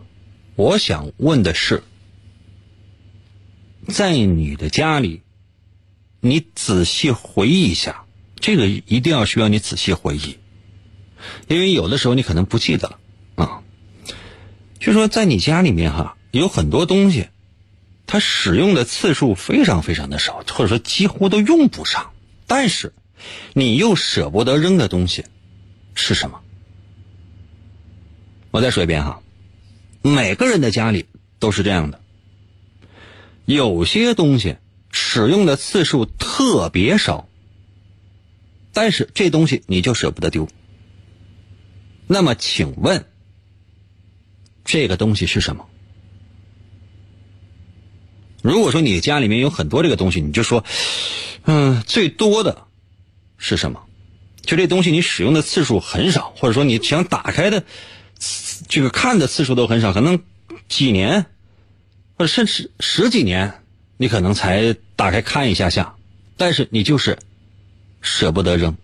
[0.57, 1.83] 我想问的是。
[3.89, 5.21] 在你的家里，
[6.21, 8.05] 你仔细回忆一下，
[8.41, 10.39] 这个一定要需要你仔细回忆，
[11.47, 12.99] 因为有的时候你可能不记得了
[13.35, 13.63] 啊。
[14.79, 17.29] 就说在你家里面哈，有很多东西，
[18.07, 22.11] 它使用的次数非常非常的少，或者说几乎都用不上，
[22.47, 22.93] 但是
[23.55, 25.25] 你又舍不得扔的东西
[25.95, 26.41] 是什么？
[28.51, 29.21] 我再说一遍哈，
[30.01, 31.07] 每个人的家里
[31.39, 32.01] 都是这样的。
[33.45, 34.57] 有些东西
[34.91, 37.29] 使用的次数特别少，
[38.73, 40.49] 但是这东西你就舍不得丢。
[42.09, 43.05] 那么，请问
[44.65, 45.67] 这个东西是什么？
[48.43, 50.65] 如果说你家里面有很多这个东西，你就说，
[51.45, 52.67] 嗯，最多的
[53.37, 53.85] 是什么？
[54.41, 57.63] 就这东西你使用的次数很少，或者说你想打开的
[58.69, 60.23] 这个看的次数都很少，可能
[60.69, 61.27] 几年
[62.17, 63.63] 或者甚至十几年，
[63.99, 65.97] 你可能才打开看一下下，
[66.39, 67.19] 但是你就是
[68.01, 68.75] 舍不得扔。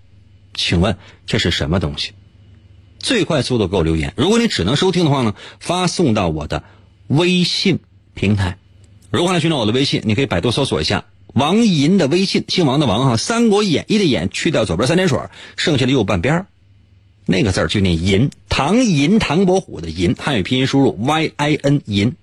[0.52, 2.12] 请问这是什么东西？
[3.04, 4.14] 最快速度给我留言。
[4.16, 6.64] 如果你只能收听的话呢，发送到我的
[7.06, 7.80] 微信
[8.14, 8.56] 平台。
[9.10, 10.00] 如何来寻找我的微信？
[10.06, 15.18] 你可以百度搜索一下王银的微信，姓王的王哈，《三国演义》的演，去掉左边三点水，
[15.58, 16.46] 剩下的右半边
[17.26, 22.16] 那个字就念银，唐银唐伯虎的银，汉语拼音输入 y i n 银。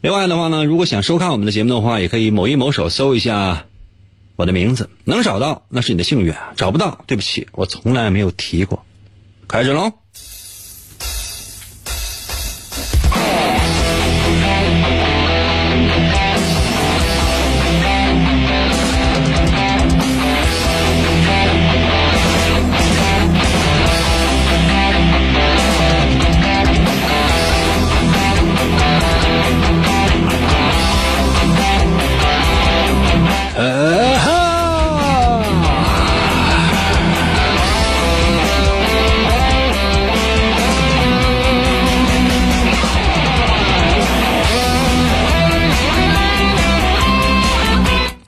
[0.00, 3.66] 另外的话呢，如果想收看我们的节目的话，也可以某一某手搜一下
[4.36, 8.82] 我的名字，能找到那是你的幸运啊，找不到对不起，我从来没有提过。
[9.48, 10.05] 开始喽。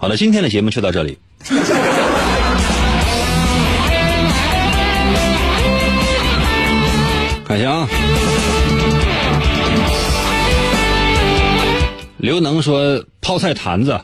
[0.08, 1.18] 好了，今天的节目就到这里。
[7.44, 7.86] 看一下啊，
[12.16, 14.00] 刘能说泡菜坛子，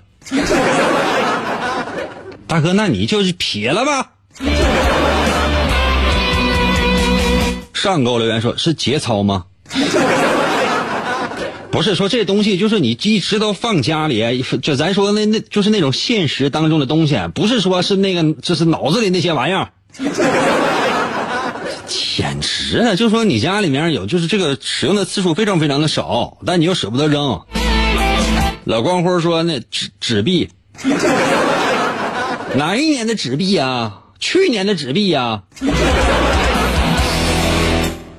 [2.46, 4.10] 大哥，那你就是撇了吧。
[7.72, 9.46] 上给我留言说是节操吗？
[11.74, 19.70] 不是说这东西就是你一直都放家里，就咱说那那就是那种现实当中的东西，不是说是那个就是脑子里那些玩意儿。
[21.88, 22.94] 简直了！
[22.94, 27.40] 就说你家里面有就是这个使用的次数非常非常的少，但你又舍不得扔。
[28.62, 30.50] 老光辉说那纸纸币，
[32.54, 33.98] 哪一年的纸币啊？
[34.20, 35.42] 去年的纸币呀？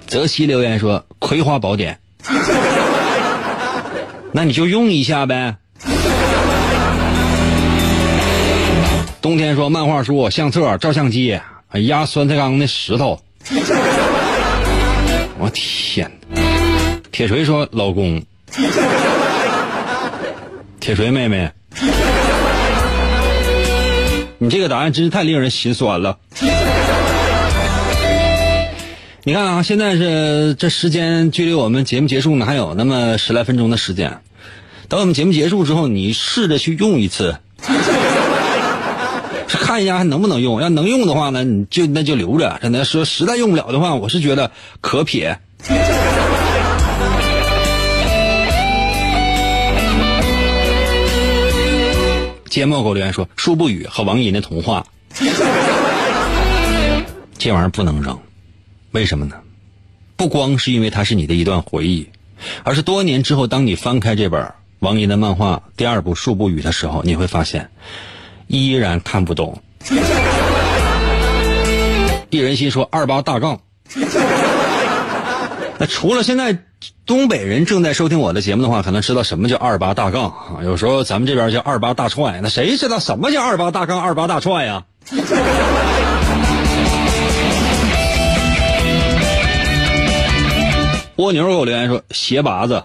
[0.08, 1.98] 泽西留言说《葵花宝典》。
[4.36, 5.56] 那你就用一下呗。
[9.22, 11.40] 冬天说漫画书、相册、照相机，
[11.88, 13.18] 压酸菜缸的石头。
[15.40, 16.12] 我天！
[17.14, 18.22] 铁锤说老公，
[20.82, 21.50] 铁锤妹妹，
[24.38, 26.18] 你这个答案真是太令人心酸了。
[29.24, 34.20] 你看啊，现在是这时间距离我们节目结束呢还有那么十来分钟的时间。
[34.96, 37.38] 等我们节目结束之后，你试着去用一次，
[39.46, 40.62] 看一下还能不能用。
[40.62, 42.58] 要能用的话呢，你就那就留着。
[42.62, 45.38] 真的说实在用不了的话，我是觉得可撇。
[52.50, 54.86] 芥末给我留言说：“树不语和王银的童话，
[57.38, 58.18] 这玩意儿不能扔。
[58.92, 59.36] 为什么呢？
[60.16, 62.08] 不光是因为它是你的一段回忆，
[62.64, 67.70] 而是多年之后，当你翻开这本王姨的漫画第二部《树不语》的时候，你会发现
[68.48, 69.62] 依然看不懂。
[72.30, 73.60] 一人心说二八大杠。
[75.78, 76.58] 那除了现在
[77.06, 80.64] 东北人正在收听我的节目的话，可能知道什么叫二八大杠啊。
[80.64, 84.84] 有时候咱们这边叫二八大踹，那谁知道什么叫二八大杠、二八大踹呀？
[91.18, 92.84] 蜗牛给我留言说鞋拔子，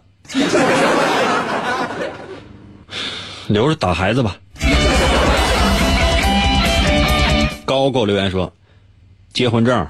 [3.51, 4.37] 留着打孩子吧。
[7.65, 8.53] 高给我留言说
[9.33, 9.87] 结婚证。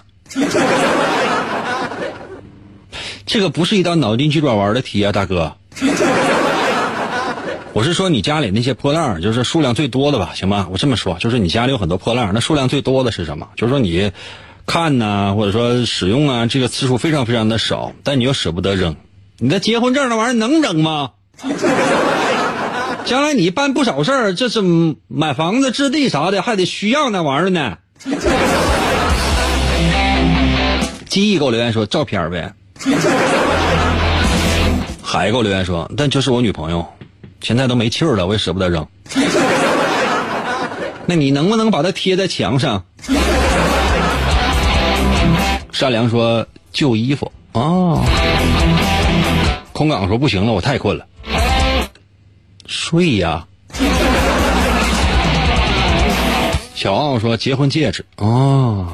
[3.26, 5.56] 这个不是一道脑筋急转弯的题啊，大哥。
[7.72, 10.32] 我是说你家里那些破烂就是数量最多的吧？
[10.34, 13.48] 行吧，我这么说，就是你家里有很多破烂那数量最多的是什么？
[13.56, 14.10] 就是说你
[14.66, 18.96] 看呐，或者说使用啊，这个次数非常非常的少，但你又舍不得扔。
[19.38, 21.10] 你的结婚证那玩意儿能扔吗？
[23.06, 24.60] 将来你办不少事儿，这是
[25.08, 27.76] 买房子、置地啥的，还得需要那玩意儿呢。
[31.08, 32.52] 记忆给我留言说照片呗。
[35.02, 36.86] 海给我留言说，但就是我女朋友，
[37.40, 38.86] 现在都没气儿了，我也舍不得扔。
[41.06, 42.84] 那你能不能把它贴在墙上？
[45.72, 48.04] 善良说旧衣服哦。
[49.72, 51.04] 空港说不行了，我太困了，
[52.70, 53.48] 睡呀。
[56.72, 58.86] 小奥说结婚戒指哦。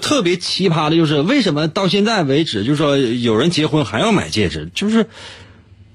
[0.00, 5.08] 特别奇葩的就是为什么到现在为止，就是说有人结婚还要买戒指，就是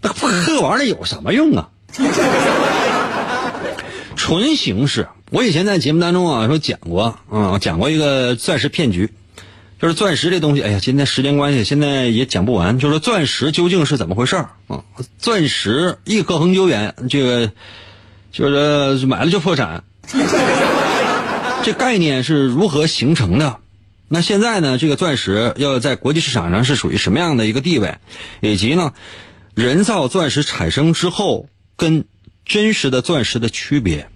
[0.01, 0.30] 那破
[0.62, 1.70] 玩意儿有什么用啊？
[4.18, 5.07] 纯形式。
[5.30, 9.14] 我以前在节目当中啊说讲过啊，讲过一个钻石骗局，
[9.82, 12.77] 就是钻石这东西，哎呀，今天时间关系，现在也讲不完。
[12.77, 14.84] 就是钻石究竟是怎么回事儿啊？
[15.17, 17.51] 钻石一颗恒久远，这个
[18.32, 19.84] 就是买了就破产，
[21.63, 23.57] 这概念是如何形成的？
[24.07, 24.77] 那现在呢？
[24.77, 27.95] 这个钻石要在国际市场上是属于什么样的一个地位？
[28.39, 28.93] 以及呢，
[29.55, 32.05] 人造钻石产生之后跟
[32.45, 34.09] 真实的钻石的区别，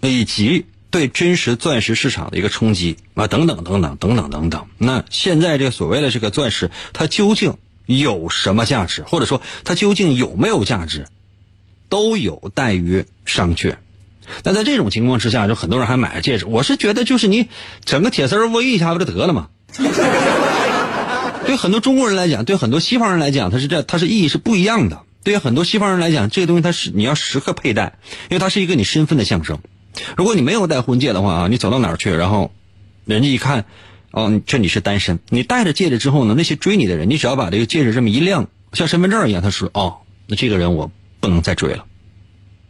[0.00, 4.66] 以及对真实钻石市场的一个冲击啊，等等等等等等等等。
[4.78, 7.54] 那现在这个所谓的这个钻石，它究竟
[7.86, 9.02] 有什么价值？
[9.02, 11.06] 或者说它究竟有没有价值？
[11.88, 13.76] 都有待于商榷。
[14.42, 16.46] 那在这种情况之下，就很多人还买了戒指。
[16.46, 17.48] 我是觉得，就是你
[17.84, 19.48] 整个铁丝围一下不就得了吗？
[21.46, 25.02] 对很多中国人来讲，对很多西方人来讲，它是这，它是意义是不一样的。
[25.22, 27.98] 对于很多西方人来讲，这个东西它是你要时刻佩戴，
[28.30, 29.60] 因为它是一个你身份的象征。
[30.16, 32.52] 如果你没有戴婚戒的话啊，你走到哪儿去，然后
[33.04, 33.64] 人家一看，
[34.10, 35.18] 哦，这你是单身。
[35.28, 40.90] 你戴着戒指之后呢，那些追你的人，你只要把这个戒指这么一亮，像身份证一样，他说，哦， 那这个人我
[41.20, 41.84] 不能再追了。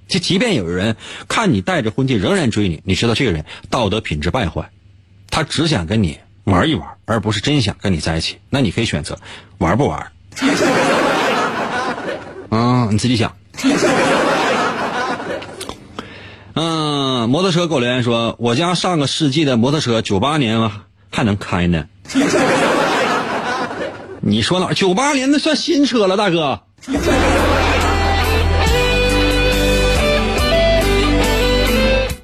[0.08, 0.96] 就即便有人
[1.28, 4.70] 看你戴着婚戒仍然追你，你知道这个人道德品质败坏，
[5.30, 8.36] 他只想跟你玩一玩，而不是真想跟你在一起。
[8.50, 9.18] 那你可以选择
[9.58, 10.12] 玩不玩？
[12.50, 13.34] 啊，你自己想。
[16.58, 21.84] 嗯，摩托车给我留言说，我家上个世纪的摩托车，九八年啊还能开呢。
[24.22, 24.72] 你说哪？
[24.72, 26.60] 九八年那算新车了，大哥。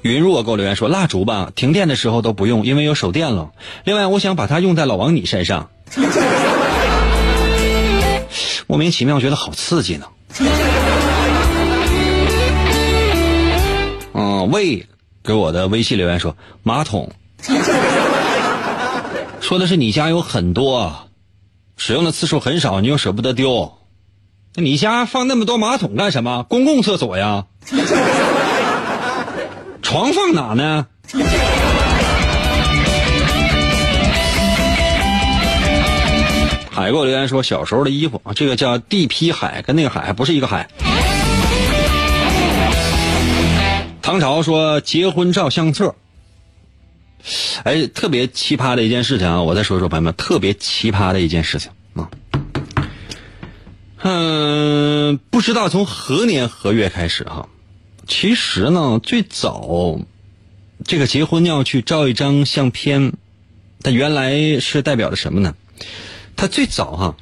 [0.01, 3.51] 云若给我留言说：“蜡烛吧，停电的时候都不用，因为有手电了。
[3.83, 5.69] 另外，我想把它用在老王你身上，
[8.65, 10.07] 莫名其妙觉得好刺激呢。”
[14.23, 14.87] 嗯，魏
[15.21, 17.11] 给我的微信留言说：“马桶，
[19.41, 21.09] 说的是你家有很多，
[21.75, 23.79] 使用的次数很少，你又舍不得丢。
[24.55, 26.43] 那你家放那么多马桶干什么？
[26.43, 27.43] 公共厕所呀？”
[29.83, 30.87] 床放哪呢？
[36.71, 40.69] 海给我留言说小时候的衣服啊，这个叫地皮海，跟那个海不是一个海。
[44.03, 45.95] 唐朝说结婚照相册，
[47.63, 49.41] 哎，特别奇葩的一件事情啊！
[49.41, 52.09] 我再说说朋友们，特别奇葩的一件事情啊。
[54.01, 57.47] 嗯，不知道从何年何月开始哈。
[58.05, 59.97] 其实呢，最早
[60.83, 63.13] 这个结婚要去照一张相片，
[63.81, 65.55] 它原来是代表着什么呢？
[66.35, 67.15] 它最早哈，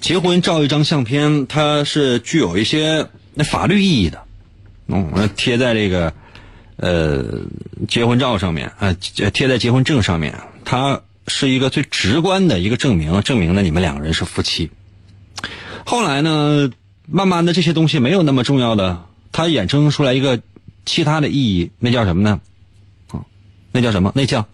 [0.00, 4.24] 结婚照一张相片，它是具有一些那法律意义的，
[4.92, 6.12] 嗯，贴在这个
[6.76, 7.24] 呃
[7.88, 8.92] 结婚照上面啊，
[9.32, 10.34] 贴在结婚证上面，
[10.64, 14.70] 它是一个最直观的一个证明，证明了你们两个人是夫妻。
[15.86, 16.70] 后来呢，
[17.06, 19.04] 慢慢的这些东西没有那么重要的。
[19.32, 20.40] 它衍生出来一个
[20.84, 22.40] 其他的意义，那叫什么呢？
[23.12, 23.24] 啊，
[23.70, 24.12] 那叫什么？
[24.14, 24.46] 那叫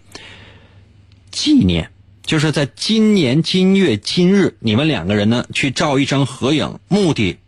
[1.30, 1.90] 纪念。
[2.26, 7.38] 就是在今年今月今日，你们两个人呢去照一张合影，目的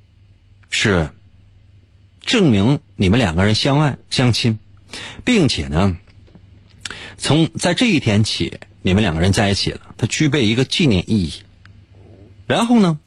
[0.71, 1.11] 是
[2.29, 4.59] 证明你们两个人相爱相亲，
[5.25, 5.97] 并且呢，
[7.17, 11.33] 从在这一天起，你们两个人在一起了，它具备一个纪念意义。
[12.47, 12.99] 然后呢？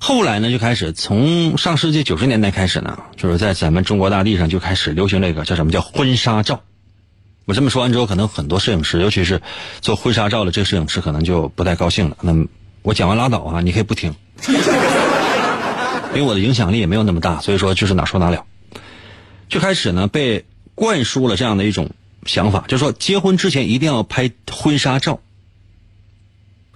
[0.00, 6.64] 后来呢，就开始从上世纪九十年代开始呢，就是在咱们中国大地上就开始流行这个叫什么叫婚纱照。
[7.44, 9.40] 我这么说完之后，可能很多摄影师，尤其是
[9.82, 12.16] 做婚纱照的这个摄影师，可能就不太高兴了。
[12.22, 12.34] 那
[12.82, 14.16] 我讲完拉倒啊，你可以不听，
[16.12, 18.44] 因为我的影响力也没有那么大，所以说就是哪说哪了。
[19.54, 20.44] 就开始呢被
[20.74, 21.90] 灌输了这样的一种
[22.26, 25.20] 想法，就是说结婚之前一定要拍婚纱照。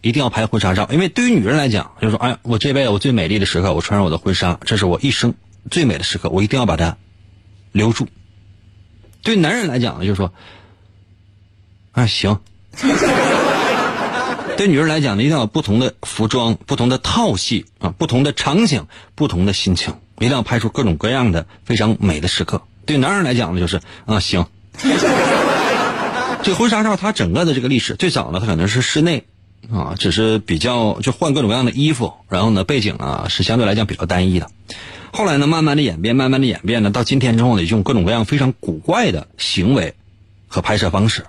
[0.00, 5.34] 一定要拍婚纱照，因为对于女人来讲，就是说，哎呀，我这辈子我最美丽的时刻，我穿上我的婚纱，这是我一生
[5.72, 6.96] 最美的时刻，我一定要把它
[7.72, 8.06] 留住。
[9.24, 10.32] 对男人来讲呢，就是说，
[11.90, 12.38] 啊，行。
[14.56, 22.62] 对女人来讲呢，一定要有不同的服装、不同的套系啊，不同的场景、不同的心情，一定要拍出各种各样的非常美的时刻。
[22.86, 24.46] 对男人来讲呢，就是啊行。
[26.42, 29.24] 这婚纱照它整个的这个历史，最早呢它可能是室内，
[29.70, 34.48] 啊，只是比较就换各种各样的衣服，然后呢背景啊是相对来讲比较单一的。
[35.12, 39.94] 后来呢慢慢的演变，慢慢的演变呢，到今天之后呢，用各种各样非常古怪的行为
[40.46, 41.26] 和拍摄方式，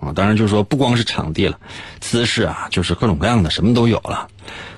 [0.00, 1.58] 啊，当然就是说不光是场地了，
[2.00, 4.28] 姿势啊，就是各种各样的什么都有了，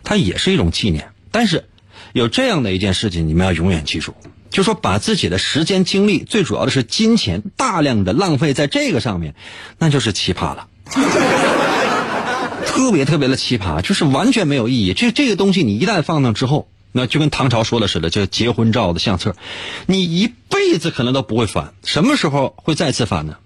[0.05, 1.09] 它也是一种纪念。
[1.33, 1.65] 但是
[2.13, 4.15] 有这样的一件事情，你们要永远记住。
[4.51, 9.37] 就说把自己的时间精力，最主要的是金钱，大量的浪费在这个上面，
[9.79, 10.67] 那就是奇葩了，
[12.67, 14.93] 特别特别的奇葩，就是完全没有意义。
[14.93, 19.37] 这这个东西你一旦放那之后，那就跟唐朝说的似的，这结婚照的相册，
[19.87, 21.73] 你一辈子可能都不会翻。
[21.85, 23.37] 什么时候会再次翻呢？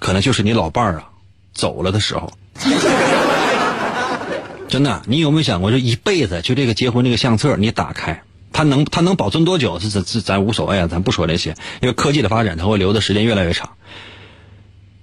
[0.00, 1.10] 可能就是你老伴儿啊
[1.54, 2.32] 走了的时候。
[4.68, 8.22] 真的，你有没有想过，就一辈子就这个结婚这个相册，你打开？
[8.52, 9.78] 它能它能保存多久？
[9.78, 13.70] 是是是，咱无所谓啊，咱不说这些，因为科技的发展，它会留的时间越来越长。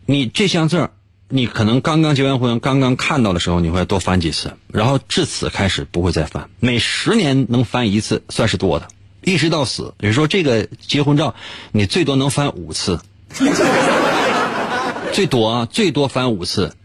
[0.05, 0.91] 你这相册，
[1.30, 6.49] 你可能刚刚结完婚，刚刚看到的时候，你会多翻几次，然后至此开始不会再翻。
[6.59, 8.88] 每十年能翻一次算是多的，
[9.24, 9.93] 一直到死。
[9.97, 11.36] 比如说这个结婚照，
[11.72, 12.99] 你最多能翻五次，
[15.14, 16.76] 最多啊，最多翻五次。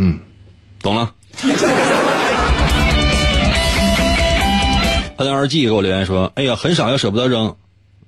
[0.00, 0.18] 嗯，
[0.80, 1.12] 懂了。
[5.16, 7.56] 他的二 G 给我留言说：“哎呀，很少要舍不得扔，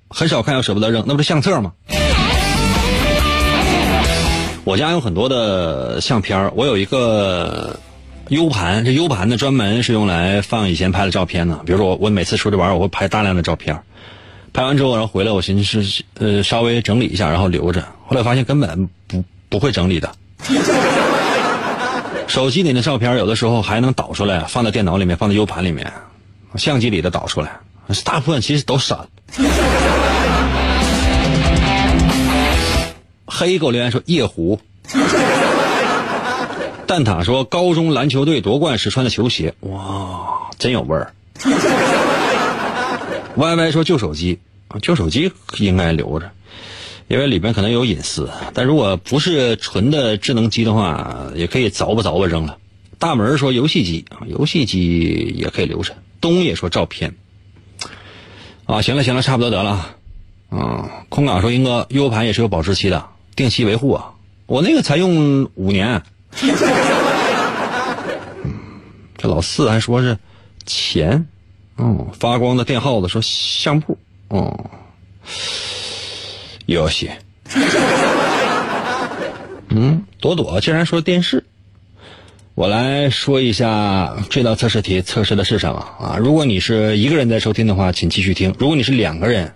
[0.09, 1.73] 很少看要舍不得扔，那不是相册吗？
[4.63, 7.77] 我家有很多的相片我有一个
[8.29, 11.57] U 盘，这 U 盘呢专门是用来放以前拍的照片的。
[11.67, 13.77] 比如说我我每次出去玩，我会拍大量的照片，
[14.53, 17.85] 拍完之后然后回来，我寻思是呃稍微整理一下，然后留着。
[18.07, 20.15] 后来发现根本不不会整理的。
[22.31, 25.93] 手机里的照片有的时候还能导出来，放在电脑里面，放在 U 盘里面。”
[26.55, 27.59] 相机里的导出来，
[28.05, 29.09] 大部分其实都删。
[33.27, 34.61] 黑狗留言说夜壶。
[36.87, 41.13] 蛋挞说高中篮球队夺冠时穿的球鞋，哇，真有味儿。
[43.37, 44.39] 歪歪说旧手机，
[44.83, 46.31] 旧手机应该留着，
[47.11, 48.31] 因为里边可能有隐私。
[48.55, 52.57] 但如果不是纯的智能机的话，也可以凿吧凿吧扔了。
[53.01, 55.93] 大门说游戏机，游戏机也可以留着。
[56.21, 57.17] 东也说照片，
[58.65, 59.97] 啊，行了行了，差不多得了，
[60.51, 63.05] 啊，空港说英哥 U 盘也是有保质期的，
[63.35, 64.13] 定期维护啊，
[64.47, 66.01] 我那个才用五年，
[69.19, 70.17] 这老四还说是
[70.65, 71.27] 钱，
[71.75, 73.99] 哦，发光的电耗子说相簿，
[74.29, 74.71] 哦，
[76.75, 77.11] 游戏，
[79.71, 81.45] 嗯，朵朵竟然说电视。
[82.55, 86.17] 我来说一下这道测试题测试的是什么啊？
[86.19, 89.55] 如果你是一个人在收听的话，请继续听；如果你是两个人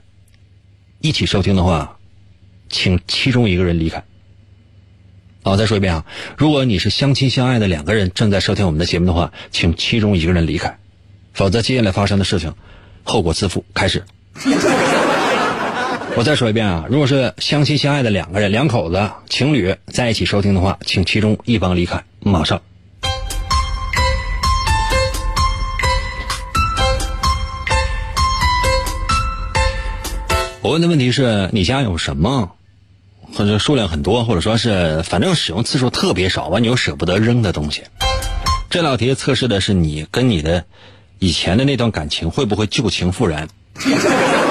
[1.01, 1.99] 一起收听的话，
[2.69, 4.03] 请其中一个人离开。
[5.45, 6.07] 好，再说一遍啊！
[6.37, 10.79] 如果你是相亲相爱的两个人正在收听我们的节目的话，请其中一个人离开，
[11.33, 12.55] 否则接下来发生的事情
[13.05, 13.65] 后果自负。
[13.73, 14.03] 开始。
[16.17, 16.87] 我再说一遍啊！
[16.89, 22.63] 如果是相亲相爱的两个人，两口子情侣在一起收听的话，请其中一方离开，马上。
[30.63, 32.53] 我问的问题是你家有什么，
[33.35, 37.83] 或者数量很多，或者说是反正使用次数特别少，完你又舍不得扔的东西。
[38.71, 40.65] 这道题测试的是你跟你的
[41.19, 43.49] 以前的那段感情会不会旧情复燃。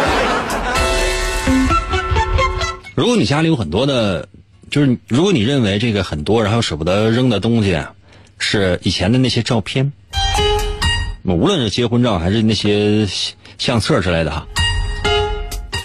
[2.96, 4.30] 如果你家里有很多的，
[4.70, 7.82] 就是如果你认为这个很多，然后舍不得扔的东西
[8.38, 9.94] 是以前的那些照片，
[11.24, 13.08] 无论是结婚照还是那些
[13.58, 14.48] 相册之类的哈。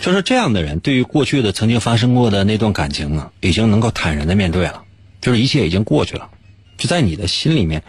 [0.02, 4.82] 就是这样的人，对于过去的曾经发生过的那段感情啊，已经能够坦然的面对了，
[5.22, 6.28] 就是一切已经过去了。
[6.76, 7.82] 就在你的心里面，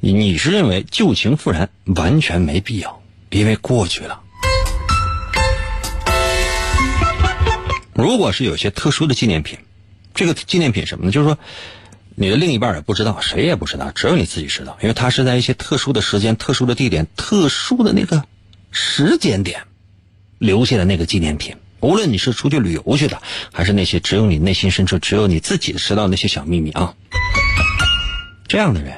[0.00, 3.00] 你你是认为旧情复燃完全没必要，
[3.30, 4.20] 因为过去了。
[7.98, 9.58] 如果是有些特殊的纪念品，
[10.14, 11.10] 这个纪念品什么呢？
[11.10, 11.36] 就是说，
[12.14, 18.24] 你的另一半也不知道，谁也不知道，只有你自己知道，因为它是在一些特殊的时间、特殊的地点、特殊的那个
[18.70, 19.62] 时间点。
[20.38, 23.20] 留下的那个纪念品，无论你是出去旅游去的，
[23.52, 26.94] 还是那些只有你内心深处只有你自己知道那些小秘密啊，
[28.46, 28.96] 这样的人，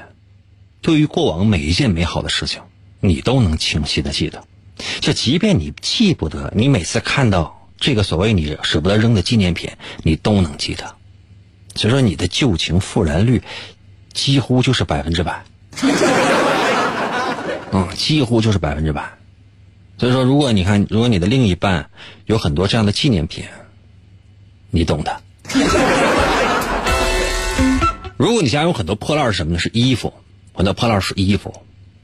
[0.82, 2.60] 对于过往每一件美好的事情，
[3.00, 4.44] 你都能清晰的记得。
[5.00, 9.70] 就即便你记不得，你每次看到这个所谓你舍不得扔的纪念品，
[10.02, 10.94] 你都能记得。
[11.74, 13.42] 所以说，你的旧情复燃率
[14.12, 15.42] 几乎就是百分之百，
[17.72, 19.12] 嗯，几乎就是百分之百。
[19.98, 21.88] 所以说，如果你看，如果你的另一半
[22.26, 23.44] 有很多这样的纪念品，
[24.70, 25.20] 你懂的。
[28.16, 29.58] 如果你家有很多破烂是什么的？
[29.58, 30.12] 是衣服，
[30.52, 31.54] 很多破烂是衣服。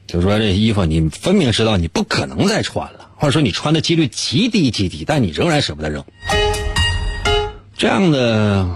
[0.07, 6.05] 就是说，这衣服你分明知道你不可能再穿了，或者说你穿的几率极低极低，但你仍然舍不得扔。
[7.75, 8.69] 这样的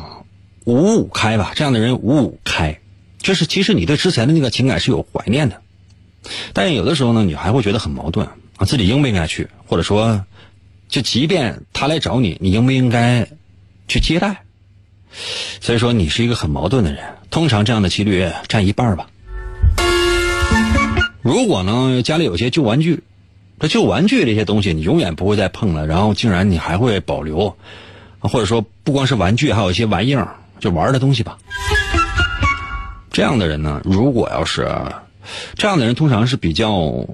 [0.66, 2.80] 五五开吧，这样的人五五开，
[3.20, 5.62] 就是其实你对之前的那个情感是有怀念的，
[6.54, 8.28] 但有的时候呢，你还会觉得很矛盾
[8.58, 10.26] 啊，自己应不应该去，或者说，
[10.89, 13.28] 就即便他来找你，你应不应该
[13.88, 14.44] 去接待？
[15.60, 17.04] 所以说，你是一个很矛盾的人。
[17.30, 19.08] 通常这样的几率占一半吧。
[21.22, 23.04] 如果呢，家里有些旧玩具，
[23.62, 27.55] 这旧玩具这些东西你永远不会再碰了，然后竟然你还会保留，
[28.18, 31.38] 或者说不光是玩具，还有一些玩意儿，就玩的东西吧。
[33.12, 34.68] 这样的人呢，如果要是
[35.53, 37.07] 这样的人，通常是比较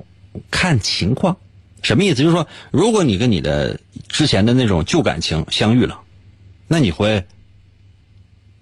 [0.50, 1.36] 看情况。
[1.84, 2.24] 什么意思？
[2.24, 6.00] 就是说，如果你跟你的之前的那种旧感情相遇了，
[6.70, 7.26] 那你会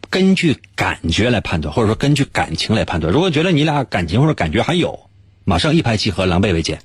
[0.10, 3.14] 根据感觉来判断，或者说根据感情来判断。
[3.14, 5.08] 如果觉得你俩感情或者感觉还有，
[5.44, 6.82] 马上一拍即合，狼狈为奸。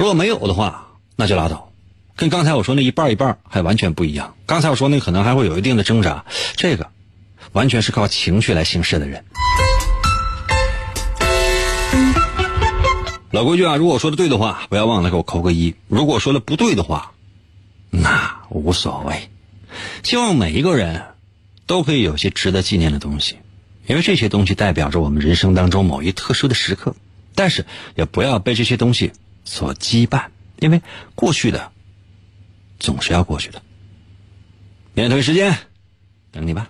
[0.00, 1.70] 如果没有的话，那就拉倒，
[2.16, 4.34] 跟刚才我说那一半一半还完全不一样。
[4.46, 6.24] 刚才我说那可能还会有一定的挣扎，
[6.56, 6.88] 这个
[7.52, 9.26] 完全是靠情绪来行事的人。
[13.30, 17.12] 老规矩啊，如果说的对的话，不要忘了给我扣个一；如果说的不对的话，
[17.90, 19.28] 那无所谓。
[20.02, 21.08] 希望每一个人
[21.66, 23.36] 都可以有些值得纪念的东西。
[23.86, 26.96] 因为这些东西代表着我们人生当中某一特殊的时刻，
[27.34, 29.12] 但是也不要被这些东西
[29.50, 30.24] 所羁绊，
[30.60, 30.80] 因为
[31.16, 31.72] 过去的
[32.78, 33.60] 总是要过去的。
[34.94, 35.52] 明天同一时间
[36.30, 36.68] 等你吧。